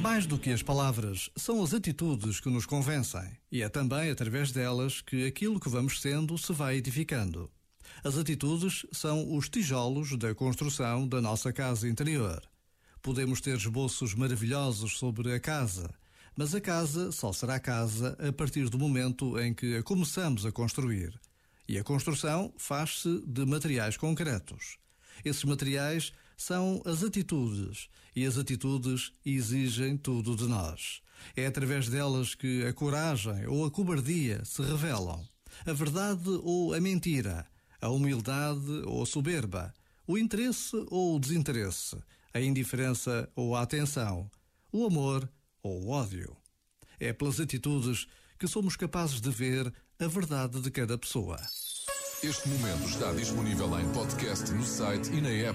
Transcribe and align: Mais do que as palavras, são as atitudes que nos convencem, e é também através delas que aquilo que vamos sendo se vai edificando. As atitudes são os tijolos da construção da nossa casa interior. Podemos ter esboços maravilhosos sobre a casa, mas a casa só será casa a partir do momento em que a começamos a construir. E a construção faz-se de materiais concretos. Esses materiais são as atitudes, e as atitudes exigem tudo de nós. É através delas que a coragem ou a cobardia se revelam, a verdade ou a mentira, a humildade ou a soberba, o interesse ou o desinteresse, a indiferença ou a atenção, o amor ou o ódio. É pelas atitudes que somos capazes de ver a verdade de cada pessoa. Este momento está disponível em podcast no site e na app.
Mais 0.00 0.26
do 0.26 0.38
que 0.38 0.50
as 0.50 0.62
palavras, 0.62 1.28
são 1.36 1.62
as 1.62 1.74
atitudes 1.74 2.40
que 2.40 2.48
nos 2.48 2.64
convencem, 2.64 3.28
e 3.50 3.62
é 3.62 3.68
também 3.68 4.10
através 4.10 4.52
delas 4.52 5.00
que 5.00 5.26
aquilo 5.26 5.60
que 5.60 5.68
vamos 5.68 6.00
sendo 6.00 6.38
se 6.38 6.52
vai 6.52 6.76
edificando. 6.76 7.50
As 8.04 8.16
atitudes 8.16 8.86
são 8.92 9.34
os 9.36 9.48
tijolos 9.48 10.16
da 10.16 10.34
construção 10.34 11.08
da 11.08 11.20
nossa 11.20 11.52
casa 11.52 11.88
interior. 11.88 12.42
Podemos 13.02 13.40
ter 13.40 13.56
esboços 13.56 14.14
maravilhosos 14.14 14.98
sobre 14.98 15.32
a 15.32 15.40
casa, 15.40 15.92
mas 16.36 16.54
a 16.54 16.60
casa 16.60 17.10
só 17.10 17.32
será 17.32 17.58
casa 17.58 18.16
a 18.20 18.32
partir 18.32 18.68
do 18.68 18.78
momento 18.78 19.38
em 19.38 19.54
que 19.54 19.76
a 19.76 19.82
começamos 19.82 20.44
a 20.44 20.52
construir. 20.52 21.18
E 21.68 21.78
a 21.78 21.84
construção 21.84 22.52
faz-se 22.56 23.22
de 23.26 23.44
materiais 23.44 23.96
concretos. 23.96 24.78
Esses 25.24 25.44
materiais 25.44 26.12
são 26.36 26.82
as 26.84 27.02
atitudes, 27.02 27.88
e 28.14 28.24
as 28.24 28.36
atitudes 28.36 29.12
exigem 29.24 29.96
tudo 29.96 30.36
de 30.36 30.44
nós. 30.44 31.02
É 31.34 31.46
através 31.46 31.88
delas 31.88 32.34
que 32.34 32.64
a 32.66 32.72
coragem 32.72 33.46
ou 33.46 33.64
a 33.64 33.70
cobardia 33.70 34.44
se 34.44 34.62
revelam, 34.62 35.26
a 35.64 35.72
verdade 35.72 36.28
ou 36.42 36.74
a 36.74 36.80
mentira, 36.80 37.46
a 37.80 37.88
humildade 37.88 38.82
ou 38.84 39.02
a 39.02 39.06
soberba, 39.06 39.74
o 40.06 40.16
interesse 40.16 40.76
ou 40.88 41.16
o 41.16 41.18
desinteresse, 41.18 41.96
a 42.32 42.40
indiferença 42.40 43.28
ou 43.34 43.56
a 43.56 43.62
atenção, 43.62 44.30
o 44.70 44.84
amor 44.84 45.28
ou 45.62 45.84
o 45.84 45.88
ódio. 45.88 46.36
É 47.00 47.12
pelas 47.12 47.40
atitudes 47.40 48.06
que 48.38 48.48
somos 48.48 48.76
capazes 48.76 49.20
de 49.20 49.30
ver 49.30 49.72
a 49.98 50.06
verdade 50.06 50.60
de 50.60 50.70
cada 50.70 50.98
pessoa. 50.98 51.38
Este 52.22 52.48
momento 52.48 52.88
está 52.88 53.12
disponível 53.12 53.78
em 53.78 53.86
podcast 53.92 54.50
no 54.50 54.64
site 54.64 55.12
e 55.12 55.20
na 55.20 55.28
app. 55.28 55.54